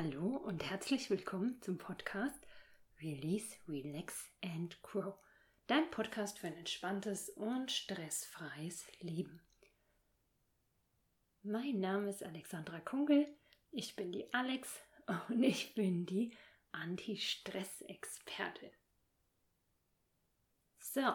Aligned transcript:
Hallo 0.00 0.36
und 0.36 0.62
herzlich 0.62 1.10
willkommen 1.10 1.60
zum 1.60 1.76
Podcast 1.76 2.38
Release, 3.02 3.56
Relax 3.66 4.30
and 4.44 4.80
Grow. 4.80 5.14
Dein 5.66 5.90
Podcast 5.90 6.38
für 6.38 6.46
ein 6.46 6.56
entspanntes 6.56 7.30
und 7.30 7.72
stressfreies 7.72 8.84
Leben. 9.00 9.40
Mein 11.42 11.80
Name 11.80 12.10
ist 12.10 12.22
Alexandra 12.22 12.78
Kunkel. 12.78 13.26
Ich 13.72 13.96
bin 13.96 14.12
die 14.12 14.32
Alex 14.32 14.72
und 15.30 15.42
ich 15.42 15.74
bin 15.74 16.06
die 16.06 16.32
Anti-Stress-Expertin. 16.70 18.70
So, 20.78 21.12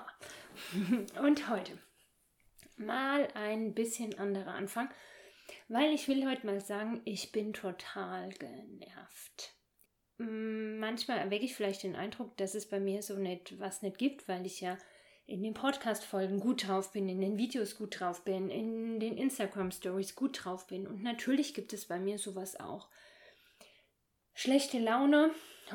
und 1.22 1.50
heute 1.50 1.80
mal 2.76 3.30
ein 3.34 3.74
bisschen 3.74 4.20
anderer 4.20 4.56
Anfang 4.56 4.90
weil 5.68 5.94
ich 5.94 6.08
will 6.08 6.28
heute 6.28 6.46
mal 6.46 6.62
sagen, 6.62 7.02
ich 7.06 7.32
bin 7.32 7.54
total 7.54 8.30
genervt. 8.34 9.56
Mm, 10.18 10.80
manchmal 10.80 11.18
erwecke 11.18 11.46
ich 11.46 11.56
vielleicht 11.56 11.84
den 11.84 11.96
Eindruck, 11.96 12.38
dass 12.38 12.56
es 12.56 12.70
bei 12.70 12.80
mir 12.80 13.02
so 13.02 13.18
nicht 13.18 13.60
was 13.60 13.82
nicht 13.82 13.98
gibt, 13.98 14.28
weil 14.28 14.46
ich 14.46 14.62
ja 14.62 14.78
in 15.26 15.42
den 15.42 15.54
Podcast-Folgen 15.54 16.40
gut 16.40 16.68
drauf 16.68 16.92
bin, 16.92 17.08
in 17.08 17.22
den 17.22 17.38
Videos 17.38 17.78
gut 17.78 18.00
drauf 18.00 18.24
bin, 18.24 18.50
in 18.50 19.00
den 19.00 19.18
Instagram-Stories 19.18 20.16
gut 20.16 20.44
drauf 20.44 20.68
bin. 20.68 20.86
Und 20.86 21.02
natürlich 21.02 21.54
gibt 21.54 21.74
es 21.74 21.86
bei 21.86 21.98
mir 21.98 22.18
sowas 22.18 22.60
auch. 22.60 22.90
Schlechte 24.34 24.80
Laune 24.80 25.32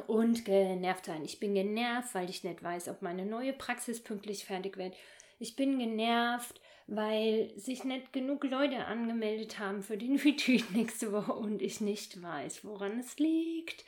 und 0.07 0.45
genervt 0.45 1.07
sein. 1.07 1.24
Ich 1.24 1.41
bin 1.41 1.55
genervt, 1.55 2.15
weil 2.15 2.29
ich 2.29 2.45
nicht 2.45 2.62
weiß, 2.62 2.88
ob 2.88 3.02
meine 3.02 3.24
neue 3.24 3.52
Praxis 3.52 4.02
pünktlich 4.02 4.45
fertig 4.45 4.77
wird. 4.77 4.95
Ich 5.38 5.57
bin 5.57 5.79
genervt, 5.79 6.60
weil 6.88 7.52
sich 7.56 7.84
nicht 7.84 8.12
genug 8.15 8.45
Leute 8.45 8.87
angemeldet 8.87 9.59
haben 9.59 9.83
für 9.83 9.98
den 9.98 10.16
Retreat 10.19 10.70
nächste 10.73 11.12
Woche 11.12 11.34
und 11.34 11.62
ich 11.62 11.80
nicht 11.80 12.20
weiß, 12.20 12.65
woran 12.65 12.98
es 12.98 13.19
liegt. 13.19 13.84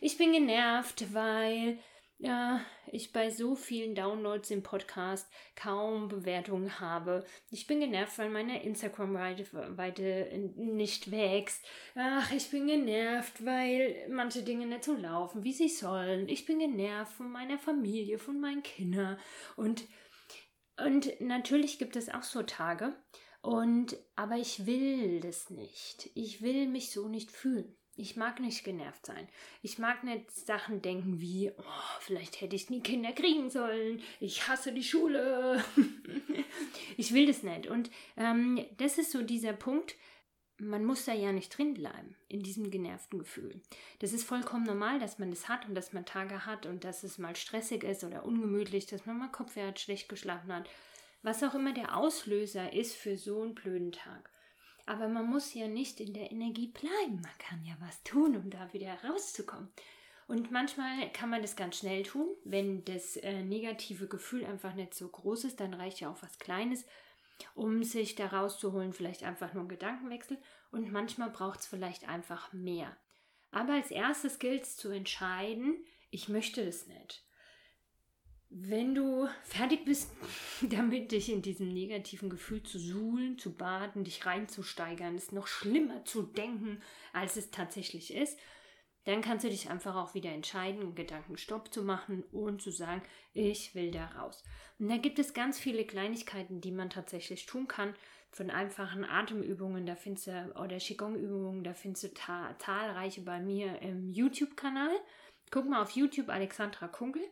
Ich 0.00 0.18
bin 0.18 0.32
genervt, 0.32 1.12
weil 1.14 1.78
ja, 2.18 2.60
ich 2.92 3.12
bei 3.12 3.30
so 3.30 3.56
vielen 3.56 3.96
Downloads 3.96 4.52
im 4.52 4.62
Podcast 4.62 5.28
kaum 5.56 6.06
Bewertungen 6.06 6.78
habe. 6.78 7.24
Ich 7.50 7.66
bin 7.66 7.80
genervt, 7.80 8.16
weil 8.18 8.28
meine 8.28 8.62
Instagram-Weite 8.62 10.52
nicht 10.54 11.10
wächst. 11.10 11.64
Ach, 11.96 12.30
ich 12.32 12.48
bin 12.50 12.68
genervt, 12.68 13.44
weil 13.44 14.06
manche 14.08 14.42
Dinge 14.42 14.66
nicht 14.66 14.84
so 14.84 14.94
laufen, 14.94 15.42
wie 15.42 15.52
sie 15.52 15.68
sollen. 15.68 16.28
Ich 16.28 16.46
bin 16.46 16.60
genervt 16.60 17.12
von 17.12 17.32
meiner 17.32 17.58
Familie, 17.58 18.18
von 18.18 18.40
meinen 18.40 18.62
Kindern 18.62 19.18
und 19.56 19.82
und 20.78 21.20
natürlich 21.20 21.78
gibt 21.78 21.96
es 21.96 22.08
auch 22.08 22.22
so 22.22 22.42
Tage. 22.42 22.94
Und, 23.40 23.96
aber 24.14 24.36
ich 24.36 24.66
will 24.66 25.20
das 25.20 25.50
nicht. 25.50 26.10
Ich 26.14 26.42
will 26.42 26.68
mich 26.68 26.90
so 26.90 27.08
nicht 27.08 27.30
fühlen. 27.30 27.76
Ich 27.94 28.16
mag 28.16 28.40
nicht 28.40 28.64
genervt 28.64 29.04
sein. 29.04 29.28
Ich 29.60 29.78
mag 29.78 30.02
nicht 30.02 30.30
Sachen 30.30 30.80
denken 30.80 31.20
wie, 31.20 31.50
oh, 31.50 32.00
vielleicht 32.00 32.40
hätte 32.40 32.56
ich 32.56 32.70
nie 32.70 32.80
Kinder 32.80 33.12
kriegen 33.12 33.50
sollen. 33.50 34.00
Ich 34.18 34.48
hasse 34.48 34.72
die 34.72 34.84
Schule. 34.84 35.62
ich 36.96 37.12
will 37.12 37.26
das 37.26 37.42
nicht. 37.42 37.66
Und 37.66 37.90
ähm, 38.16 38.64
das 38.78 38.96
ist 38.96 39.10
so 39.10 39.22
dieser 39.22 39.52
Punkt, 39.52 39.96
man 40.62 40.84
muss 40.84 41.04
da 41.04 41.12
ja 41.12 41.32
nicht 41.32 41.56
drin 41.56 41.74
bleiben, 41.74 42.14
in 42.28 42.42
diesem 42.42 42.70
genervten 42.70 43.18
Gefühl. 43.18 43.60
Das 43.98 44.12
ist 44.12 44.24
vollkommen 44.24 44.64
normal, 44.64 44.98
dass 44.98 45.18
man 45.18 45.30
das 45.30 45.48
hat 45.48 45.68
und 45.68 45.74
dass 45.74 45.92
man 45.92 46.06
Tage 46.06 46.46
hat 46.46 46.66
und 46.66 46.84
dass 46.84 47.02
es 47.02 47.18
mal 47.18 47.36
stressig 47.36 47.82
ist 47.84 48.04
oder 48.04 48.24
ungemütlich, 48.24 48.86
dass 48.86 49.06
man 49.06 49.18
mal 49.18 49.30
Kopfweh 49.30 49.66
hat, 49.66 49.80
schlecht 49.80 50.08
geschlafen 50.08 50.52
hat. 50.52 50.68
Was 51.22 51.42
auch 51.42 51.54
immer 51.54 51.72
der 51.72 51.96
Auslöser 51.96 52.72
ist 52.72 52.94
für 52.94 53.16
so 53.16 53.42
einen 53.42 53.54
blöden 53.54 53.92
Tag. 53.92 54.30
Aber 54.86 55.08
man 55.08 55.26
muss 55.26 55.54
ja 55.54 55.68
nicht 55.68 56.00
in 56.00 56.12
der 56.12 56.32
Energie 56.32 56.68
bleiben. 56.68 57.20
Man 57.20 57.38
kann 57.38 57.64
ja 57.64 57.74
was 57.80 58.02
tun, 58.02 58.36
um 58.36 58.50
da 58.50 58.72
wieder 58.72 58.96
rauszukommen. 59.04 59.68
Und 60.26 60.50
manchmal 60.50 61.10
kann 61.12 61.30
man 61.30 61.42
das 61.42 61.56
ganz 61.56 61.78
schnell 61.78 62.02
tun. 62.04 62.28
Wenn 62.44 62.84
das 62.84 63.16
äh, 63.16 63.42
negative 63.42 64.08
Gefühl 64.08 64.44
einfach 64.44 64.74
nicht 64.74 64.94
so 64.94 65.08
groß 65.08 65.44
ist, 65.44 65.60
dann 65.60 65.74
reicht 65.74 66.00
ja 66.00 66.10
auch 66.10 66.22
was 66.22 66.38
Kleines 66.38 66.84
um 67.54 67.82
sich 67.84 68.14
da 68.14 68.26
rauszuholen, 68.26 68.92
vielleicht 68.92 69.22
einfach 69.22 69.52
nur 69.52 69.62
einen 69.62 69.68
Gedankenwechsel 69.68 70.38
und 70.70 70.92
manchmal 70.92 71.30
braucht 71.30 71.60
es 71.60 71.66
vielleicht 71.66 72.08
einfach 72.08 72.52
mehr. 72.52 72.96
Aber 73.50 73.74
als 73.74 73.90
erstes 73.90 74.38
gilt 74.38 74.62
es 74.62 74.76
zu 74.76 74.88
entscheiden, 74.88 75.84
ich 76.10 76.28
möchte 76.28 76.64
das 76.64 76.86
nicht. 76.86 77.24
Wenn 78.48 78.94
du 78.94 79.28
fertig 79.44 79.84
bist, 79.84 80.10
damit 80.62 81.12
dich 81.12 81.30
in 81.30 81.42
diesem 81.42 81.68
negativen 81.68 82.28
Gefühl 82.28 82.62
zu 82.62 82.78
suhlen, 82.78 83.38
zu 83.38 83.54
baden, 83.54 84.04
dich 84.04 84.26
reinzusteigern, 84.26 85.14
es 85.14 85.32
noch 85.32 85.46
schlimmer 85.46 86.04
zu 86.04 86.22
denken, 86.22 86.82
als 87.12 87.36
es 87.36 87.50
tatsächlich 87.50 88.12
ist, 88.12 88.38
dann 89.04 89.20
kannst 89.20 89.44
du 89.44 89.50
dich 89.50 89.68
einfach 89.68 89.96
auch 89.96 90.14
wieder 90.14 90.30
entscheiden, 90.30 90.80
einen 90.80 90.94
Gedankenstopp 90.94 91.72
zu 91.72 91.82
machen 91.82 92.22
und 92.32 92.62
zu 92.62 92.70
sagen, 92.70 93.02
ich 93.32 93.74
will 93.74 93.90
da 93.90 94.06
raus. 94.06 94.44
Und 94.78 94.88
da 94.88 94.96
gibt 94.96 95.18
es 95.18 95.34
ganz 95.34 95.58
viele 95.58 95.84
Kleinigkeiten, 95.84 96.60
die 96.60 96.70
man 96.70 96.90
tatsächlich 96.90 97.46
tun 97.46 97.66
kann. 97.66 97.94
Von 98.30 98.50
einfachen 98.50 99.04
Atemübungen, 99.04 99.84
da 99.84 99.94
findest 99.94 100.28
du, 100.28 100.52
oder 100.54 100.78
Qigong-Übungen, 100.78 101.64
da 101.64 101.74
findest 101.74 102.04
du 102.04 102.14
ta 102.14 102.56
zahlreiche 102.58 103.22
bei 103.22 103.40
mir 103.40 103.82
im 103.82 104.08
YouTube-Kanal. 104.08 104.94
Guck 105.50 105.68
mal 105.68 105.82
auf 105.82 105.90
YouTube 105.90 106.30
Alexandra 106.30 106.88
Kunkel. 106.88 107.22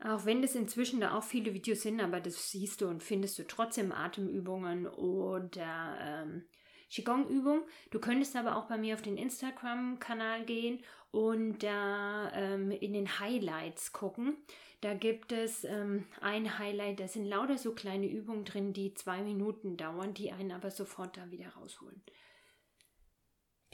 Auch 0.00 0.24
wenn 0.24 0.42
das 0.42 0.54
inzwischen 0.54 1.00
da 1.00 1.16
auch 1.16 1.24
viele 1.24 1.54
Videos 1.54 1.82
sind, 1.82 2.00
aber 2.00 2.20
das 2.20 2.50
siehst 2.50 2.80
du 2.80 2.88
und 2.88 3.02
findest 3.02 3.38
du 3.38 3.46
trotzdem 3.46 3.92
Atemübungen 3.92 4.86
oder 4.86 5.98
ähm, 6.00 6.44
Qigong-Übung. 6.90 7.62
Du 7.90 8.00
könntest 8.00 8.36
aber 8.36 8.56
auch 8.56 8.66
bei 8.66 8.78
mir 8.78 8.94
auf 8.94 9.02
den 9.02 9.16
Instagram-Kanal 9.16 10.44
gehen 10.44 10.82
und 11.10 11.62
da 11.62 12.32
ähm, 12.34 12.70
in 12.70 12.92
den 12.92 13.18
Highlights 13.20 13.92
gucken. 13.92 14.36
Da 14.80 14.94
gibt 14.94 15.32
es 15.32 15.64
ähm, 15.64 16.06
ein 16.20 16.58
Highlight, 16.58 17.00
da 17.00 17.08
sind 17.08 17.24
lauter 17.24 17.58
so 17.58 17.74
kleine 17.74 18.06
Übungen 18.06 18.44
drin, 18.44 18.72
die 18.72 18.94
zwei 18.94 19.22
Minuten 19.22 19.76
dauern, 19.76 20.14
die 20.14 20.30
einen 20.30 20.52
aber 20.52 20.70
sofort 20.70 21.16
da 21.16 21.30
wieder 21.30 21.48
rausholen. 21.50 22.00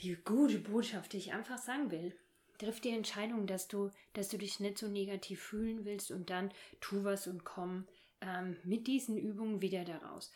Die 0.01 0.15
gute 0.15 0.59
Botschaft, 0.59 1.13
die 1.13 1.17
ich 1.17 1.33
einfach 1.33 1.57
sagen 1.57 1.91
will. 1.91 2.17
Triff 2.57 2.79
die 2.79 2.89
Entscheidung, 2.89 3.47
dass 3.47 3.67
du, 3.67 3.91
dass 4.13 4.29
du 4.29 4.37
dich 4.37 4.59
nicht 4.59 4.77
so 4.77 4.87
negativ 4.87 5.41
fühlen 5.41 5.85
willst 5.85 6.09
und 6.11 6.29
dann 6.29 6.51
tu 6.79 7.03
was 7.03 7.27
und 7.27 7.43
komm 7.43 7.87
ähm, 8.21 8.57
mit 8.63 8.87
diesen 8.87 9.17
Übungen 9.17 9.61
wieder 9.61 9.83
da 9.83 9.97
raus. 9.97 10.31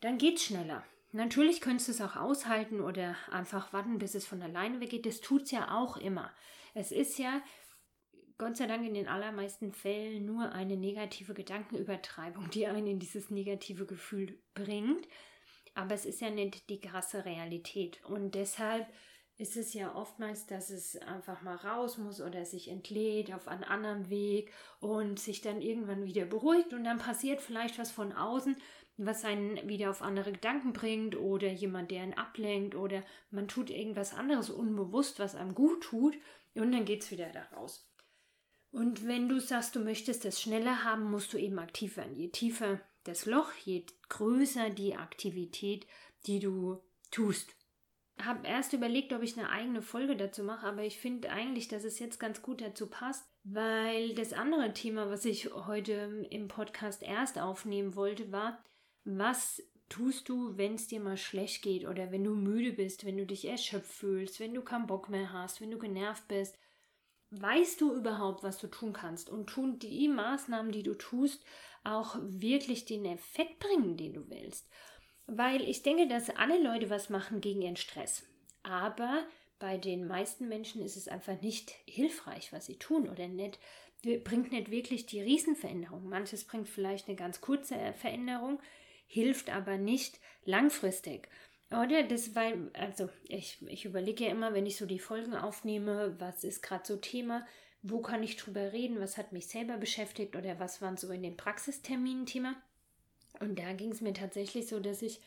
Dann 0.00 0.18
geht's 0.18 0.44
schneller. 0.44 0.84
Natürlich 1.12 1.60
könntest 1.60 1.88
du 1.88 1.92
es 1.92 2.00
auch 2.00 2.16
aushalten 2.16 2.80
oder 2.80 3.16
einfach 3.30 3.72
warten, 3.72 3.98
bis 3.98 4.14
es 4.14 4.26
von 4.26 4.42
alleine 4.42 4.80
weggeht. 4.80 5.04
Das 5.04 5.20
tut 5.20 5.42
es 5.42 5.50
ja 5.50 5.76
auch 5.76 5.98
immer. 5.98 6.30
Es 6.74 6.90
ist 6.90 7.18
ja 7.18 7.42
Gott 8.38 8.56
sei 8.56 8.66
Dank 8.66 8.84
in 8.84 8.94
den 8.94 9.08
allermeisten 9.08 9.72
Fällen 9.72 10.24
nur 10.24 10.50
eine 10.52 10.76
negative 10.76 11.34
Gedankenübertreibung, 11.34 12.50
die 12.50 12.66
einen 12.66 12.86
in 12.86 12.98
dieses 12.98 13.30
negative 13.30 13.86
Gefühl 13.86 14.38
bringt. 14.54 15.06
Aber 15.74 15.94
es 15.94 16.04
ist 16.04 16.20
ja 16.20 16.30
nicht 16.30 16.68
die 16.68 16.80
krasse 16.80 17.24
Realität. 17.24 18.04
Und 18.04 18.34
deshalb 18.34 18.92
ist 19.36 19.56
es 19.56 19.74
ja 19.74 19.94
oftmals, 19.94 20.46
dass 20.46 20.70
es 20.70 20.96
einfach 20.96 21.42
mal 21.42 21.56
raus 21.56 21.98
muss 21.98 22.20
oder 22.20 22.44
sich 22.44 22.68
entlädt 22.68 23.32
auf 23.32 23.48
einen 23.48 23.64
anderen 23.64 24.10
Weg 24.10 24.52
und 24.80 25.18
sich 25.18 25.40
dann 25.40 25.62
irgendwann 25.62 26.04
wieder 26.04 26.24
beruhigt 26.24 26.72
und 26.72 26.84
dann 26.84 26.98
passiert 26.98 27.40
vielleicht 27.40 27.78
was 27.78 27.90
von 27.90 28.12
außen, 28.12 28.56
was 28.96 29.24
einen 29.24 29.68
wieder 29.68 29.90
auf 29.90 30.02
andere 30.02 30.32
Gedanken 30.32 30.72
bringt 30.72 31.16
oder 31.16 31.50
jemand, 31.50 31.90
der 31.90 32.02
einen 32.02 32.14
ablenkt 32.14 32.74
oder 32.74 33.02
man 33.30 33.48
tut 33.48 33.70
irgendwas 33.70 34.14
anderes 34.14 34.50
unbewusst, 34.50 35.18
was 35.18 35.34
einem 35.34 35.54
gut 35.54 35.82
tut 35.82 36.16
und 36.54 36.72
dann 36.72 36.84
geht 36.84 37.02
es 37.02 37.10
wieder 37.10 37.30
da 37.30 37.42
raus. 37.56 37.88
Und 38.70 39.06
wenn 39.06 39.28
du 39.28 39.38
sagst, 39.38 39.76
du 39.76 39.80
möchtest 39.80 40.24
das 40.24 40.40
schneller 40.40 40.82
haben, 40.84 41.10
musst 41.10 41.32
du 41.32 41.38
eben 41.38 41.58
aktiv 41.58 41.96
werden. 41.96 42.16
Je 42.16 42.28
tiefer 42.28 42.80
das 43.04 43.26
Loch, 43.26 43.52
je 43.64 43.84
größer 44.08 44.70
die 44.70 44.94
Aktivität, 44.96 45.86
die 46.26 46.38
du 46.38 46.82
tust. 47.10 47.54
Habe 48.20 48.46
erst 48.46 48.72
überlegt, 48.72 49.12
ob 49.12 49.22
ich 49.22 49.38
eine 49.38 49.50
eigene 49.50 49.82
Folge 49.82 50.16
dazu 50.16 50.42
mache, 50.44 50.66
aber 50.66 50.84
ich 50.84 50.98
finde 50.98 51.30
eigentlich, 51.30 51.68
dass 51.68 51.84
es 51.84 51.98
jetzt 51.98 52.18
ganz 52.18 52.40
gut 52.40 52.60
dazu 52.60 52.86
passt, 52.86 53.26
weil 53.42 54.14
das 54.14 54.32
andere 54.32 54.72
Thema, 54.72 55.10
was 55.10 55.24
ich 55.24 55.52
heute 55.52 56.26
im 56.30 56.48
Podcast 56.48 57.02
erst 57.02 57.38
aufnehmen 57.38 57.96
wollte, 57.96 58.30
war, 58.30 58.62
was 59.04 59.62
tust 59.88 60.28
du, 60.28 60.56
wenn 60.56 60.74
es 60.74 60.86
dir 60.86 61.00
mal 61.00 61.16
schlecht 61.16 61.62
geht 61.62 61.86
oder 61.86 62.10
wenn 62.10 62.24
du 62.24 62.34
müde 62.34 62.72
bist, 62.72 63.04
wenn 63.04 63.18
du 63.18 63.26
dich 63.26 63.46
erschöpft 63.46 63.92
fühlst, 63.92 64.40
wenn 64.40 64.54
du 64.54 64.62
keinen 64.62 64.86
Bock 64.86 65.08
mehr 65.08 65.32
hast, 65.32 65.60
wenn 65.60 65.70
du 65.70 65.78
genervt 65.78 66.26
bist? 66.28 66.58
Weißt 67.30 67.80
du 67.80 67.94
überhaupt, 67.94 68.42
was 68.42 68.58
du 68.58 68.66
tun 68.66 68.92
kannst? 68.92 69.30
Und 69.30 69.48
tun 69.48 69.78
die 69.78 70.08
Maßnahmen, 70.08 70.70
die 70.70 70.82
du 70.82 70.94
tust, 70.94 71.44
auch 71.82 72.16
wirklich 72.20 72.84
den 72.84 73.04
Effekt 73.06 73.58
bringen, 73.58 73.96
den 73.96 74.12
du 74.14 74.28
willst? 74.28 74.68
Weil 75.26 75.62
ich 75.62 75.82
denke, 75.82 76.08
dass 76.08 76.30
alle 76.30 76.62
Leute 76.62 76.90
was 76.90 77.08
machen 77.08 77.40
gegen 77.40 77.62
ihren 77.62 77.76
Stress. 77.76 78.26
Aber 78.62 79.26
bei 79.58 79.78
den 79.78 80.06
meisten 80.06 80.48
Menschen 80.48 80.82
ist 80.82 80.96
es 80.96 81.08
einfach 81.08 81.40
nicht 81.40 81.70
hilfreich, 81.86 82.52
was 82.52 82.66
sie 82.66 82.78
tun 82.78 83.08
oder 83.08 83.28
nicht, 83.28 83.58
bringt 84.24 84.52
nicht 84.52 84.70
wirklich 84.70 85.06
die 85.06 85.20
Riesenveränderung. 85.20 86.08
Manches 86.08 86.44
bringt 86.44 86.68
vielleicht 86.68 87.08
eine 87.08 87.16
ganz 87.16 87.40
kurze 87.40 87.76
Veränderung, 87.94 88.60
hilft 89.12 89.50
aber 89.50 89.76
nicht 89.76 90.18
langfristig. 90.46 91.28
Oder 91.70 92.02
das, 92.02 92.34
weil, 92.34 92.70
also 92.72 93.10
ich, 93.28 93.58
ich 93.68 93.84
überlege 93.84 94.24
ja 94.24 94.30
immer, 94.30 94.54
wenn 94.54 94.64
ich 94.64 94.78
so 94.78 94.86
die 94.86 94.98
Folgen 94.98 95.34
aufnehme, 95.34 96.18
was 96.18 96.44
ist 96.44 96.62
gerade 96.62 96.86
so 96.86 96.96
Thema, 96.96 97.46
wo 97.82 98.00
kann 98.00 98.22
ich 98.22 98.38
drüber 98.38 98.72
reden, 98.72 99.00
was 99.00 99.18
hat 99.18 99.32
mich 99.32 99.48
selber 99.48 99.76
beschäftigt 99.76 100.34
oder 100.34 100.58
was 100.58 100.80
waren 100.80 100.96
so 100.96 101.10
in 101.10 101.22
den 101.22 101.36
Praxisterminen 101.36 102.24
Thema. 102.24 102.54
Und 103.38 103.58
da 103.58 103.74
ging 103.74 103.92
es 103.92 104.00
mir 104.00 104.14
tatsächlich 104.14 104.68
so, 104.68 104.80
dass 104.80 105.02
ich 105.02 105.20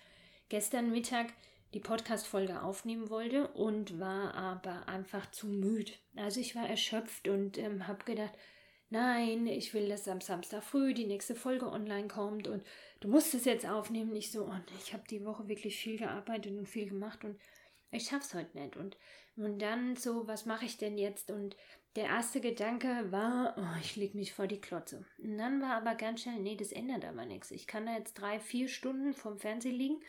gestern 0.49 0.89
Mittag 0.89 1.27
die 1.75 1.79
Podcast-Folge 1.79 2.63
aufnehmen 2.63 3.11
wollte 3.11 3.49
und 3.49 3.99
war 3.99 4.33
aber 4.33 4.87
einfach 4.87 5.29
zu 5.29 5.45
müde. 5.45 5.91
Also 6.15 6.39
ich 6.39 6.55
war 6.55 6.67
erschöpft 6.67 7.27
und 7.27 7.59
ähm, 7.59 7.87
habe 7.87 8.03
gedacht, 8.03 8.33
nein, 8.95 9.47
ich 9.47 9.73
will, 9.73 9.89
dass 9.89 10.07
am 10.07 10.21
Samstag 10.21 10.63
früh 10.63 10.93
die 10.93 11.05
nächste 11.05 11.35
Folge 11.35 11.69
online 11.69 12.07
kommt 12.07 12.47
und 12.47 12.63
du 13.01 13.09
musst 13.09 13.33
es 13.33 13.45
jetzt 13.45 13.65
aufnehmen. 13.65 14.13
Nicht 14.13 14.31
so, 14.31 14.45
und 14.45 14.63
ich 14.79 14.93
habe 14.93 15.03
die 15.09 15.25
Woche 15.25 15.47
wirklich 15.47 15.77
viel 15.77 15.97
gearbeitet 15.97 16.57
und 16.57 16.67
viel 16.67 16.87
gemacht 16.87 17.23
und 17.25 17.37
ich 17.91 18.07
schaff's 18.07 18.33
heute 18.33 18.57
nicht. 18.57 18.77
Und, 18.77 18.97
und 19.35 19.59
dann 19.61 19.95
so, 19.97 20.27
was 20.27 20.45
mache 20.45 20.65
ich 20.65 20.77
denn 20.77 20.97
jetzt? 20.97 21.29
Und 21.29 21.57
der 21.95 22.05
erste 22.05 22.39
Gedanke 22.39 23.11
war, 23.11 23.55
oh, 23.57 23.79
ich 23.81 23.95
leg 23.95 24.15
mich 24.15 24.33
vor 24.33 24.47
die 24.47 24.61
Klotze. 24.61 25.05
Und 25.17 25.37
dann 25.37 25.61
war 25.61 25.75
aber 25.75 25.95
ganz 25.95 26.21
schnell, 26.21 26.39
nee, 26.39 26.55
das 26.55 26.71
ändert 26.71 27.03
aber 27.05 27.25
nichts. 27.25 27.51
Ich 27.51 27.67
kann 27.67 27.85
da 27.85 27.97
jetzt 27.97 28.15
drei, 28.15 28.39
vier 28.39 28.69
Stunden 28.69 29.13
vorm 29.13 29.37
Fernsehen 29.37 29.75
liegen. 29.75 30.01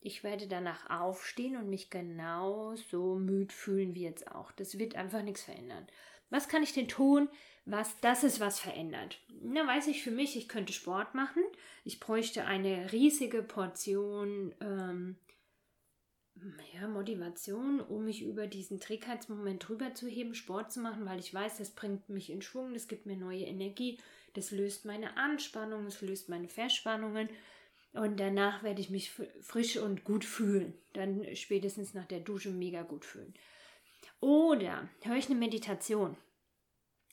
Ich 0.00 0.24
werde 0.24 0.48
danach 0.48 0.90
aufstehen 0.90 1.56
und 1.56 1.68
mich 1.68 1.90
genauso 1.90 3.16
müde 3.16 3.54
fühlen 3.54 3.94
wie 3.94 4.02
jetzt 4.02 4.30
auch. 4.32 4.50
Das 4.52 4.78
wird 4.78 4.96
einfach 4.96 5.22
nichts 5.22 5.42
verändern. 5.42 5.86
Was 6.30 6.48
kann 6.48 6.62
ich 6.62 6.72
denn 6.72 6.88
tun, 6.88 7.28
was 7.64 7.98
das 8.00 8.24
ist, 8.24 8.40
was 8.40 8.58
verändert? 8.58 9.18
Na, 9.40 9.66
weiß 9.66 9.86
ich 9.88 10.02
für 10.02 10.10
mich, 10.10 10.36
ich 10.36 10.48
könnte 10.48 10.72
Sport 10.72 11.14
machen. 11.14 11.42
Ich 11.84 12.00
bräuchte 12.00 12.44
eine 12.44 12.92
riesige 12.92 13.42
Portion 13.42 14.54
ähm, 14.60 15.16
ja, 16.74 16.88
Motivation, 16.88 17.80
um 17.80 18.04
mich 18.04 18.22
über 18.22 18.46
diesen 18.46 18.80
Trägheitsmoment 18.80 19.68
drüber 19.68 19.94
zu 19.94 20.08
heben, 20.08 20.34
Sport 20.34 20.72
zu 20.72 20.80
machen, 20.80 21.06
weil 21.06 21.20
ich 21.20 21.32
weiß, 21.32 21.58
das 21.58 21.70
bringt 21.70 22.08
mich 22.08 22.30
in 22.30 22.42
Schwung, 22.42 22.74
das 22.74 22.88
gibt 22.88 23.06
mir 23.06 23.16
neue 23.16 23.44
Energie, 23.44 23.98
das 24.34 24.50
löst 24.50 24.84
meine 24.84 25.16
Anspannung, 25.16 25.84
das 25.84 26.00
löst 26.00 26.28
meine 26.28 26.48
Verspannungen 26.48 27.28
und 27.92 28.18
danach 28.18 28.62
werde 28.62 28.80
ich 28.80 28.90
mich 28.90 29.12
frisch 29.42 29.76
und 29.76 30.04
gut 30.04 30.24
fühlen. 30.24 30.74
Dann 30.94 31.24
spätestens 31.36 31.94
nach 31.94 32.06
der 32.06 32.20
Dusche 32.20 32.50
mega 32.50 32.82
gut 32.82 33.04
fühlen. 33.04 33.34
Oder 34.20 34.88
höre 35.02 35.16
ich 35.16 35.26
eine 35.26 35.38
Meditation. 35.38 36.16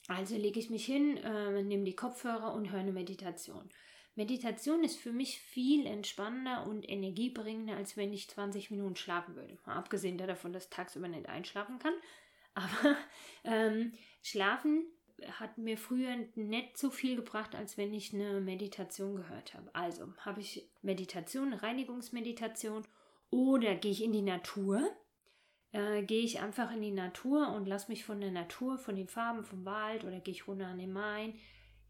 Also 0.10 0.36
lege 0.36 0.60
ich 0.60 0.72
mich 0.72 0.86
hin, 0.86 1.18
äh, 1.18 1.62
nehme 1.62 1.84
die 1.84 1.96
Kopfhörer 1.96 2.54
und 2.56 2.72
höre 2.72 2.80
eine 2.80 2.92
Meditation. 2.92 3.70
Meditation 4.16 4.84
ist 4.84 4.98
für 5.00 5.12
mich 5.12 5.40
viel 5.40 5.86
entspannender 5.86 6.66
und 6.66 6.90
energiebringender, 6.90 7.76
als 7.76 7.96
wenn 7.96 8.12
ich 8.12 8.28
20 8.28 8.72
Minuten 8.72 8.96
schlafen 8.96 9.36
würde. 9.36 9.60
Mal 9.68 9.76
abgesehen 9.76 10.18
davon, 10.18 10.52
dass 10.52 10.64
ich 10.64 10.70
tagsüber 10.72 11.08
nicht 11.08 11.30
einschlafen 11.30 11.78
kann. 11.78 11.94
Aber 12.56 12.98
ähm, 13.44 13.94
Schlafen 14.24 14.88
hat 15.40 15.60
mir 15.60 15.78
früher 15.78 16.16
nicht 16.34 16.76
so 16.76 16.90
viel 16.90 17.16
gebracht, 17.16 17.54
als 17.54 17.78
wenn 17.78 17.94
ich 17.94 18.12
eine 18.12 18.42
Meditation 18.42 19.16
gehört 19.16 19.54
habe. 19.54 19.70
Also 19.76 20.12
habe 20.22 20.42
ich 20.42 20.68
Meditation, 20.82 21.54
Reinigungsmeditation 21.54 22.84
oder 23.30 23.76
gehe 23.76 23.92
ich 23.92 24.04
in 24.04 24.12
die 24.12 24.24
Natur. 24.24 24.82
Äh, 25.72 26.04
gehe 26.04 26.24
ich 26.24 26.40
einfach 26.40 26.74
in 26.74 26.82
die 26.82 26.92
Natur 26.92 27.54
und 27.54 27.68
lasse 27.68 27.92
mich 27.92 28.04
von 28.04 28.20
der 28.22 28.32
Natur, 28.32 28.78
von 28.78 28.96
den 28.96 29.08
Farben 29.08 29.44
vom 29.44 29.66
Wald 29.66 30.04
oder 30.04 30.20
gehe 30.20 30.34
ich 30.34 30.48
runter 30.48 30.68
an 30.68 30.80
den 30.80 30.94
Main, 30.94 31.34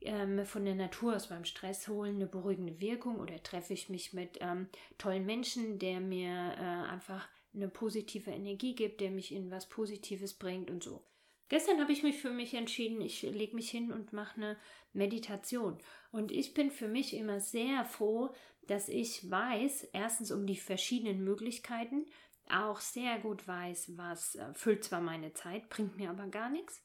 ähm, 0.02 0.46
von 0.46 0.66
der 0.66 0.76
Natur 0.76 1.16
aus 1.16 1.28
beim 1.28 1.46
Stress 1.46 1.88
holen 1.88 2.16
eine 2.16 2.28
beruhigende 2.28 2.80
Wirkung 2.80 3.20
oder 3.20 3.42
treffe 3.42 3.74
ich 3.74 3.90
mich 3.90 4.14
mit 4.14 4.38
ähm, 4.42 4.68
tollen 4.98 5.26
Menschen, 5.26 5.80
der 5.80 6.00
mir 6.00 6.30
äh, 6.30 6.90
einfach 6.92 7.28
eine 7.54 7.68
positive 7.68 8.32
Energie 8.32 8.76
gibt, 8.76 9.02
der 9.02 9.12
mich 9.12 9.34
in 9.34 9.50
was 9.52 9.68
Positives 9.68 10.34
bringt 10.34 10.70
und 10.70 10.84
so. 10.84 11.04
Gestern 11.50 11.82
habe 11.82 11.92
ich 11.92 12.04
mich 12.04 12.18
für 12.18 12.30
mich 12.30 12.54
entschieden, 12.54 13.02
ich 13.02 13.24
lege 13.24 13.56
mich 13.56 13.72
hin 13.72 13.92
und 13.92 14.14
mache 14.14 14.36
eine 14.36 14.58
Meditation. 14.94 15.80
Und 16.12 16.32
ich 16.32 16.54
bin 16.54 16.70
für 16.70 16.88
mich 16.88 17.16
immer 17.16 17.40
sehr 17.40 17.86
froh, 17.86 18.30
dass 18.68 18.88
ich 18.88 19.30
weiß, 19.30 19.90
erstens 19.94 20.32
um 20.32 20.46
die 20.46 20.58
verschiedenen 20.58 21.24
Möglichkeiten, 21.24 22.06
auch 22.52 22.80
sehr 22.80 23.20
gut 23.20 23.48
weiß, 23.48 23.98
was 23.98 24.36
äh, 24.36 24.54
füllt 24.54 24.84
zwar 24.84 25.02
meine 25.02 25.34
Zeit, 25.34 25.70
bringt 25.70 25.98
mir 25.98 26.10
aber 26.10 26.28
gar 26.28 26.50
nichts. 26.50 26.82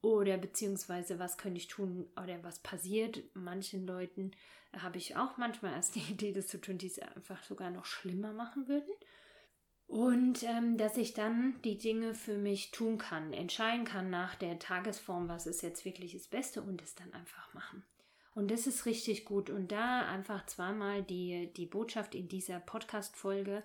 Oder 0.00 0.38
beziehungsweise, 0.38 1.18
was 1.18 1.38
könnte 1.38 1.58
ich 1.58 1.66
tun 1.66 2.08
oder 2.16 2.42
was 2.44 2.60
passiert. 2.60 3.22
Manchen 3.34 3.86
Leuten 3.86 4.30
habe 4.76 4.98
ich 4.98 5.16
auch 5.16 5.36
manchmal 5.36 5.74
erst 5.74 5.94
die 5.96 6.00
Idee, 6.12 6.32
das 6.32 6.48
zu 6.48 6.60
tun, 6.60 6.78
die 6.78 6.86
es 6.86 6.98
einfach 6.98 7.42
sogar 7.42 7.70
noch 7.70 7.84
schlimmer 7.84 8.32
machen 8.32 8.68
würden. 8.68 8.92
Und 9.86 10.42
ähm, 10.42 10.76
dass 10.76 10.98
ich 10.98 11.14
dann 11.14 11.60
die 11.64 11.78
Dinge 11.78 12.14
für 12.14 12.36
mich 12.36 12.72
tun 12.72 12.98
kann, 12.98 13.32
entscheiden 13.32 13.86
kann 13.86 14.10
nach 14.10 14.34
der 14.34 14.58
Tagesform, 14.58 15.28
was 15.28 15.46
ist 15.46 15.62
jetzt 15.62 15.86
wirklich 15.86 16.12
das 16.12 16.28
Beste 16.28 16.60
und 16.60 16.82
es 16.82 16.94
dann 16.94 17.12
einfach 17.14 17.52
machen. 17.54 17.82
Und 18.34 18.50
das 18.50 18.66
ist 18.66 18.84
richtig 18.84 19.24
gut. 19.24 19.48
Und 19.48 19.72
da 19.72 20.06
einfach 20.06 20.44
zweimal 20.46 21.02
die, 21.02 21.50
die 21.56 21.66
Botschaft 21.66 22.14
in 22.14 22.28
dieser 22.28 22.60
Podcast-Folge, 22.60 23.64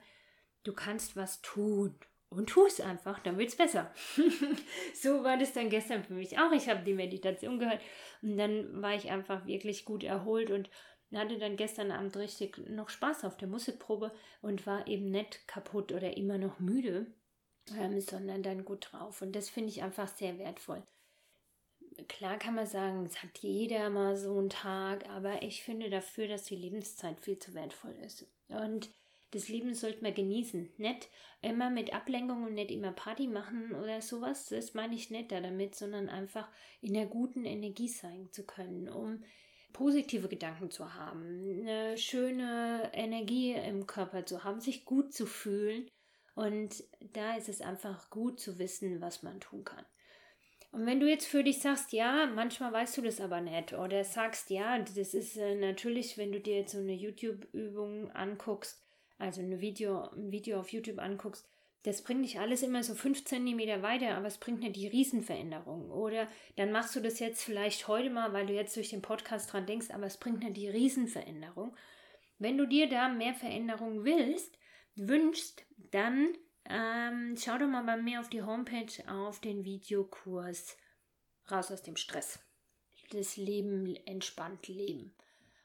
du 0.64 0.74
kannst 0.74 1.16
was 1.16 1.42
tun 1.42 1.96
und 2.30 2.50
tu 2.50 2.66
es 2.66 2.82
einfach, 2.82 3.20
dann 3.20 3.38
wird 3.38 3.50
es 3.50 3.56
besser. 3.56 3.94
so 4.96 5.24
war 5.24 5.38
das 5.38 5.54
dann 5.54 5.70
gestern 5.70 6.04
für 6.04 6.14
mich 6.14 6.40
auch. 6.40 6.52
Ich 6.52 6.68
habe 6.68 6.84
die 6.84 6.94
Meditation 6.94 7.60
gehört 7.60 7.82
und 8.22 8.38
dann 8.38 8.82
war 8.82 8.96
ich 8.96 9.12
einfach 9.12 9.46
wirklich 9.46 9.86
gut 9.86 10.04
erholt 10.04 10.50
und 10.50 10.70
hatte 11.14 11.38
dann 11.38 11.58
gestern 11.58 11.92
Abend 11.92 12.18
richtig 12.18 12.58
noch 12.70 12.90
Spaß 12.90 13.24
auf 13.26 13.38
der 13.38 13.48
Musikprobe 13.48 14.12
und 14.42 14.66
war 14.66 14.88
eben 14.88 15.12
nicht 15.12 15.48
kaputt 15.48 15.92
oder 15.92 16.18
immer 16.18 16.38
noch 16.40 16.60
müde, 16.60 17.14
ähm, 17.78 18.00
sondern 18.00 18.42
dann 18.42 18.66
gut 18.66 18.90
drauf. 18.92 19.22
Und 19.22 19.36
das 19.36 19.50
finde 19.50 19.70
ich 19.70 19.84
einfach 19.84 20.08
sehr 20.08 20.40
wertvoll. 20.40 20.84
Klar 22.08 22.40
kann 22.40 22.56
man 22.56 22.66
sagen, 22.66 23.06
es 23.06 23.22
hat 23.22 23.38
jeder 23.40 23.92
mal 23.92 24.18
so 24.18 24.40
einen 24.40 24.50
Tag, 24.50 25.08
aber 25.10 25.44
ich 25.44 25.64
finde 25.64 25.92
dafür, 25.92 26.28
dass 26.28 26.46
die 26.46 26.56
Lebenszeit 26.56 27.20
viel 27.20 27.38
zu 27.38 27.54
wertvoll 27.54 27.96
ist. 28.04 28.26
Und 28.48 28.90
das 29.34 29.50
Leben 29.50 29.74
sollte 29.74 30.02
man 30.04 30.14
genießen. 30.14 30.72
Nicht 30.78 31.10
immer 31.42 31.70
mit 31.70 31.94
Ablenkung 31.94 32.44
und 32.44 32.54
nicht 32.54 32.72
immer 32.72 32.92
Party 32.92 33.28
machen 33.28 33.74
oder 33.76 34.02
sowas. 34.02 34.48
Das 34.48 34.74
meine 34.74 34.96
ich 34.96 35.10
nicht 35.10 35.32
da 35.32 35.42
damit, 35.42 35.76
sondern 35.76 36.10
einfach 36.10 36.48
in 36.82 36.94
der 36.94 37.06
guten 37.06 37.46
Energie 37.46 37.90
sein 37.90 38.30
zu 38.32 38.46
können, 38.46 38.88
um 38.90 39.24
positive 39.74 40.28
Gedanken 40.28 40.70
zu 40.70 40.94
haben, 40.94 41.62
eine 41.62 41.98
schöne 41.98 42.92
Energie 42.94 43.54
im 43.54 43.88
Körper 43.88 44.26
zu 44.26 44.44
haben, 44.44 44.62
sich 44.62 44.86
gut 44.86 45.14
zu 45.14 45.26
fühlen. 45.26 45.90
Und 46.36 46.84
da 47.14 47.36
ist 47.36 47.50
es 47.50 47.62
einfach 47.62 48.10
gut 48.10 48.40
zu 48.40 48.60
wissen, 48.60 49.02
was 49.02 49.24
man 49.24 49.40
tun 49.40 49.64
kann. 49.64 49.86
Und 50.72 50.88
wenn 50.88 51.00
du 51.00 51.08
jetzt 51.08 51.28
für 51.28 51.44
dich 51.44 51.60
sagst, 51.60 51.94
ja, 51.94 52.26
manchmal 52.26 52.74
weißt 52.74 52.98
du 52.98 53.04
das 53.04 53.22
aber 53.22 53.42
nicht, 53.42 53.74
oder 53.74 54.04
sagst, 54.04 54.50
ja, 54.50 54.80
das 54.80 55.14
ist 55.14 55.38
äh, 55.38 55.54
natürlich, 55.54 56.18
wenn 56.18 56.32
du 56.32 56.40
dir 56.40 56.58
jetzt 56.58 56.72
so 56.72 56.80
eine 56.80 56.96
YouTube-Übung 56.96 58.10
anguckst, 58.12 58.83
also 59.18 59.42
ein 59.42 59.60
Video, 59.60 60.10
ein 60.10 60.32
Video 60.32 60.60
auf 60.60 60.72
YouTube 60.72 61.00
anguckst, 61.00 61.48
das 61.84 62.02
bringt 62.02 62.22
nicht 62.22 62.40
alles 62.40 62.64
immer 62.64 62.82
so 62.82 62.96
5 62.96 63.26
cm 63.26 63.82
weiter, 63.82 64.16
aber 64.16 64.28
es 64.28 64.38
bringt 64.38 64.62
nicht 64.62 64.78
die 64.78 64.88
Riesenveränderung. 64.88 65.92
Oder 65.92 66.30
dann 66.56 66.72
machst 66.72 66.96
du 66.96 67.02
das 67.02 67.20
jetzt 67.20 67.44
vielleicht 67.44 67.90
heute 67.90 68.10
mal, 68.10 68.32
weil 68.32 68.46
du 68.46 68.54
jetzt 68.54 68.76
durch 68.78 68.90
den 68.90 69.02
Podcast 69.02 69.52
dran 69.52 69.66
denkst, 69.66 69.92
aber 69.92 70.06
es 70.06 70.18
bringt 70.18 70.40
nicht 70.40 70.56
die 70.56 70.70
Riesenveränderung. 70.70 71.76
Wenn 72.40 72.58
du 72.58 72.66
dir 72.66 72.88
da 72.88 73.10
mehr 73.10 73.34
Veränderung 73.34 74.06
willst, 74.06 74.58
wünschst, 74.96 75.66
dann 75.92 76.30
ähm, 76.70 77.36
schau 77.38 77.58
doch 77.58 77.68
mal 77.68 77.84
bei 77.84 77.98
mir 77.98 78.22
auf 78.22 78.30
die 78.30 78.44
Homepage 78.44 78.92
auf 79.08 79.42
den 79.42 79.66
Videokurs 79.66 80.78
Raus 81.52 81.72
aus 81.72 81.84
dem 81.84 81.98
Stress. 81.98 82.40
Das 83.12 83.36
Leben 83.36 83.98
entspannt 84.06 84.70
leben. 84.70 85.14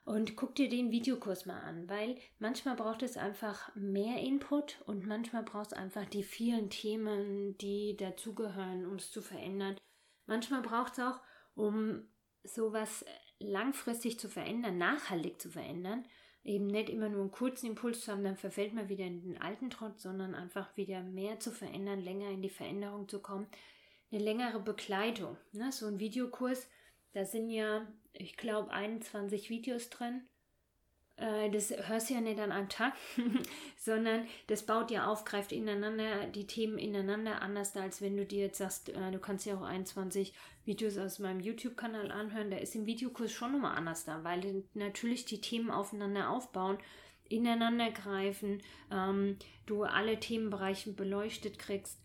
Und 0.09 0.37
guck 0.37 0.55
dir 0.55 0.71
den 0.71 0.91
Videokurs 0.91 1.45
mal 1.45 1.61
an, 1.61 1.87
weil 1.87 2.17
manchmal 2.39 2.77
braucht 2.77 3.03
es 3.03 3.19
einfach 3.19 3.71
mehr 3.75 4.17
Input 4.23 4.81
und 4.87 5.07
manchmal 5.07 5.43
braucht 5.43 5.67
es 5.67 5.73
einfach 5.75 6.07
die 6.07 6.23
vielen 6.23 6.71
Themen, 6.71 7.59
die 7.59 7.95
dazugehören, 7.95 8.87
um 8.87 8.95
es 8.95 9.13
zu 9.13 9.21
verändern. 9.21 9.77
Manchmal 10.25 10.63
braucht 10.63 10.95
es 10.95 11.01
auch, 11.01 11.21
um 11.55 12.09
sowas 12.43 13.05
langfristig 13.39 14.19
zu 14.19 14.31
verändern, 14.31 14.79
nachhaltig 14.79 15.43
zu 15.43 15.51
verändern, 15.51 16.07
eben 16.43 16.69
nicht 16.69 16.89
immer 16.89 17.11
nur 17.11 17.21
einen 17.21 17.31
kurzen 17.31 17.67
Impuls 17.67 18.01
zu 18.01 18.11
haben, 18.11 18.25
dann 18.25 18.39
verfällt 18.39 18.73
man 18.73 18.89
wieder 18.89 19.05
in 19.05 19.21
den 19.21 19.43
alten 19.43 19.69
Trott, 19.69 20.01
sondern 20.01 20.35
einfach 20.35 20.75
wieder 20.75 21.03
mehr 21.03 21.39
zu 21.39 21.53
verändern, 21.53 22.01
länger 22.01 22.31
in 22.31 22.41
die 22.41 22.49
Veränderung 22.49 23.11
zu 23.11 23.21
kommen. 23.21 23.47
Eine 24.11 24.25
längere 24.25 24.61
Begleitung. 24.61 25.37
Ne? 25.53 25.71
So 25.71 25.87
ein 25.87 26.01
Videokurs, 26.01 26.67
da 27.13 27.25
sind 27.25 27.51
ja 27.51 27.87
ich 28.19 28.37
glaube, 28.37 28.71
21 28.71 29.49
Videos 29.49 29.91
drin. 29.91 30.23
Äh, 31.17 31.51
das 31.51 31.71
hörst 31.89 32.11
du 32.11 32.15
ja 32.15 32.21
nicht 32.21 32.39
an 32.41 32.53
einem 32.53 32.69
Tag, 32.69 32.95
sondern 33.77 34.27
das 34.49 34.67
baut 34.67 34.91
ja 34.91 35.07
auf, 35.07 35.25
greift 35.25 35.53
ineinander, 35.53 36.27
die 36.27 36.47
Themen 36.47 36.79
ineinander, 36.79 37.43
anders 37.43 37.77
als 37.77 38.03
wenn 38.03 38.17
du 38.17 38.27
dir 38.27 38.47
jetzt 38.47 38.59
sagst, 38.59 38.89
äh, 38.91 39.11
du 39.11 39.19
kannst 39.19 39.47
ja 39.47 39.57
auch 39.57 39.63
21 39.63 40.35
Videos 40.65 40.99
aus 40.99 41.19
meinem 41.19 41.41
YouTube-Kanal 41.41 42.11
anhören. 42.11 42.51
Da 42.51 42.59
ist 42.59 42.75
im 42.75 42.87
Videokurs 42.87 43.33
schon 43.33 43.53
nochmal 43.53 43.77
anders 43.77 44.05
da, 44.05 44.25
weil 44.25 44.65
natürlich 44.75 45.25
die 45.25 45.41
Themen 45.41 45.71
aufeinander 45.71 46.31
aufbauen. 46.31 46.79
ineinander 47.31 47.91
greifen, 47.91 48.63
ähm, 48.91 49.37
du 49.67 49.83
alle 49.83 50.19
Themenbereiche 50.19 50.93
beleuchtet 50.93 51.59
kriegst. 51.59 52.01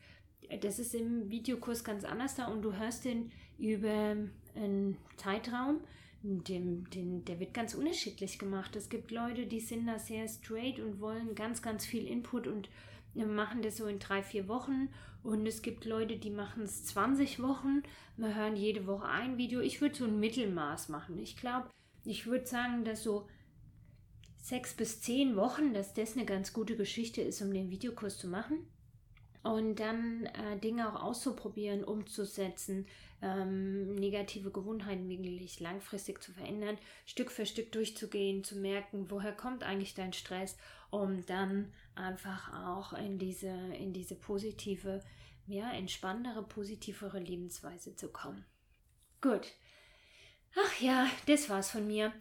Das 0.59 0.79
ist 0.79 0.93
im 0.93 1.29
Videokurs 1.29 1.85
ganz 1.85 2.03
anders 2.03 2.35
da 2.35 2.47
und 2.47 2.61
du 2.61 2.73
hörst 2.73 3.05
den 3.05 3.31
über 3.57 4.17
einen 4.55 4.97
Zeitraum. 5.17 5.81
Den, 6.21 6.89
den, 6.91 7.25
der 7.25 7.39
wird 7.39 7.53
ganz 7.53 7.73
unterschiedlich 7.73 8.39
gemacht. 8.39 8.75
Es 8.77 8.87
gibt 8.87 9.11
Leute, 9.11 9.45
die 9.45 9.59
sind 9.59 9.87
da 9.87 9.99
sehr 9.99 10.27
straight 10.29 10.79
und 10.79 11.01
wollen 11.01 11.35
ganz, 11.35 11.61
ganz 11.61 11.85
viel 11.85 12.07
Input 12.07 12.47
und 12.47 12.69
machen 13.13 13.61
das 13.61 13.77
so 13.77 13.87
in 13.87 13.99
drei, 13.99 14.23
vier 14.23 14.47
Wochen. 14.47 14.87
Und 15.21 15.45
es 15.45 15.61
gibt 15.61 15.85
Leute, 15.85 16.17
die 16.17 16.29
machen 16.29 16.63
es 16.63 16.85
20 16.85 17.41
Wochen. 17.41 17.83
Wir 18.17 18.35
hören 18.35 18.55
jede 18.55 18.87
Woche 18.87 19.05
ein 19.05 19.37
Video. 19.37 19.59
Ich 19.59 19.81
würde 19.81 19.95
so 19.95 20.05
ein 20.05 20.19
Mittelmaß 20.19 20.89
machen. 20.89 21.17
Ich 21.17 21.35
glaube, 21.37 21.69
ich 22.05 22.25
würde 22.25 22.45
sagen, 22.45 22.83
dass 22.83 23.03
so 23.03 23.27
sechs 24.37 24.73
bis 24.73 25.01
zehn 25.01 25.35
Wochen, 25.37 25.73
dass 25.73 25.93
das 25.93 26.13
eine 26.13 26.25
ganz 26.25 26.51
gute 26.51 26.75
Geschichte 26.75 27.21
ist, 27.21 27.41
um 27.41 27.53
den 27.53 27.69
Videokurs 27.69 28.17
zu 28.17 28.27
machen. 28.27 28.67
Und 29.43 29.75
dann 29.75 30.25
äh, 30.27 30.57
Dinge 30.57 30.87
auch 30.89 31.03
auszuprobieren, 31.03 31.83
umzusetzen, 31.83 32.87
ähm, 33.21 33.95
negative 33.95 34.51
Gewohnheiten 34.51 35.09
wirklich 35.09 35.59
langfristig 35.59 36.21
zu 36.21 36.31
verändern, 36.31 36.77
Stück 37.05 37.29
für 37.29 37.45
Stück 37.45 37.71
durchzugehen, 37.73 38.43
zu 38.43 38.57
merken, 38.57 39.09
woher 39.09 39.33
kommt 39.33 39.63
eigentlich 39.63 39.95
dein 39.95 40.13
Stress, 40.13 40.57
um 40.91 41.25
dann 41.25 41.73
einfach 41.95 42.53
auch 42.67 42.93
in 42.93 43.19
diese, 43.19 43.47
in 43.47 43.91
diese 43.91 44.15
positive, 44.15 45.03
ja, 45.47 45.71
entspanntere, 45.71 46.43
positivere 46.43 47.19
Lebensweise 47.19 47.95
zu 47.95 48.09
kommen. 48.09 48.45
Gut. 49.19 49.51
Ach 50.55 50.81
ja, 50.81 51.09
das 51.25 51.49
war's 51.49 51.71
von 51.71 51.87
mir. 51.87 52.13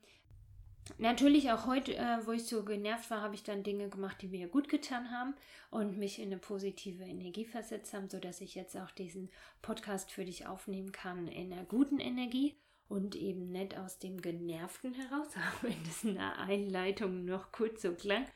Natürlich 0.98 1.50
auch 1.52 1.66
heute, 1.66 1.96
äh, 1.96 2.26
wo 2.26 2.32
ich 2.32 2.44
so 2.44 2.64
genervt 2.64 3.10
war, 3.10 3.22
habe 3.22 3.34
ich 3.34 3.44
dann 3.44 3.62
Dinge 3.62 3.88
gemacht, 3.88 4.20
die 4.20 4.28
mir 4.28 4.48
gut 4.48 4.68
getan 4.68 5.10
haben 5.10 5.34
und 5.70 5.96
mich 5.96 6.18
in 6.18 6.26
eine 6.26 6.38
positive 6.38 7.04
Energie 7.04 7.44
versetzt 7.44 7.94
haben, 7.94 8.08
sodass 8.08 8.40
ich 8.40 8.54
jetzt 8.54 8.76
auch 8.76 8.90
diesen 8.90 9.30
Podcast 9.62 10.10
für 10.10 10.24
dich 10.24 10.46
aufnehmen 10.46 10.90
kann 10.92 11.28
in 11.28 11.52
einer 11.52 11.64
guten 11.64 12.00
Energie 12.00 12.56
und 12.88 13.14
eben 13.14 13.50
nicht 13.50 13.76
aus 13.76 13.98
dem 13.98 14.20
Genervten 14.20 14.92
heraus, 14.92 15.28
auch 15.36 15.62
wenn 15.62 15.82
das 15.84 16.04
in 16.04 16.14
der 16.14 16.38
Einleitung 16.38 17.24
noch 17.24 17.52
kurz 17.52 17.82
so 17.82 17.94
klang. 17.94 18.26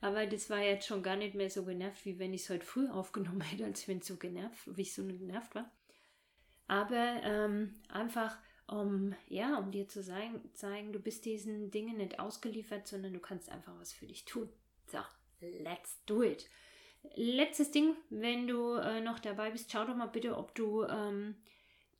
Aber 0.00 0.26
das 0.26 0.48
war 0.48 0.60
jetzt 0.60 0.86
schon 0.86 1.02
gar 1.02 1.16
nicht 1.16 1.34
mehr 1.34 1.50
so 1.50 1.64
genervt, 1.64 2.06
wie 2.06 2.18
wenn 2.18 2.32
ich 2.32 2.42
es 2.42 2.50
heute 2.50 2.64
früh 2.64 2.88
aufgenommen 2.88 3.40
hätte, 3.50 3.66
als 3.66 3.86
wenn 3.86 3.98
es 3.98 4.06
so 4.06 4.16
genervt, 4.16 4.58
wie 4.74 4.82
ich 4.82 4.94
so 4.94 5.04
genervt 5.06 5.54
war. 5.54 5.70
Aber 6.66 7.20
ähm, 7.24 7.74
einfach 7.88 8.38
um, 8.70 9.14
ja, 9.28 9.58
um 9.58 9.70
dir 9.70 9.88
zu 9.88 10.02
zeigen, 10.02 10.40
zeigen, 10.54 10.92
du 10.92 11.00
bist 11.00 11.24
diesen 11.24 11.70
Dingen 11.70 11.96
nicht 11.96 12.20
ausgeliefert, 12.20 12.86
sondern 12.86 13.12
du 13.12 13.18
kannst 13.18 13.50
einfach 13.50 13.72
was 13.78 13.92
für 13.92 14.06
dich 14.06 14.24
tun. 14.24 14.48
So, 14.86 14.98
let's 15.40 15.98
do 16.06 16.22
it. 16.22 16.48
Letztes 17.14 17.70
Ding, 17.70 17.96
wenn 18.10 18.46
du 18.46 18.74
äh, 18.74 19.00
noch 19.00 19.18
dabei 19.18 19.50
bist, 19.50 19.72
schau 19.72 19.84
doch 19.84 19.96
mal 19.96 20.06
bitte, 20.06 20.36
ob 20.36 20.54
du 20.54 20.84
ähm, 20.84 21.34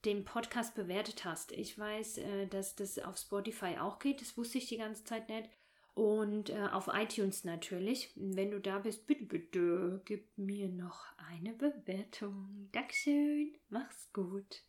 den 0.04 0.24
Podcast 0.24 0.74
bewertet 0.74 1.24
hast. 1.24 1.52
Ich 1.52 1.78
weiß, 1.78 2.18
äh, 2.18 2.46
dass 2.46 2.76
das 2.76 2.98
auf 2.98 3.16
Spotify 3.16 3.78
auch 3.78 3.98
geht, 3.98 4.20
das 4.20 4.36
wusste 4.36 4.58
ich 4.58 4.68
die 4.68 4.78
ganze 4.78 5.04
Zeit 5.04 5.28
nicht. 5.28 5.48
Und 5.94 6.50
äh, 6.50 6.68
auf 6.70 6.88
iTunes 6.92 7.44
natürlich. 7.44 8.12
Wenn 8.14 8.52
du 8.52 8.60
da 8.60 8.78
bist, 8.78 9.06
bitte, 9.06 9.24
bitte, 9.24 10.00
gib 10.04 10.38
mir 10.38 10.68
noch 10.68 11.04
eine 11.28 11.52
Bewertung. 11.52 12.68
Dankeschön, 12.72 13.56
mach's 13.70 14.12
gut. 14.12 14.62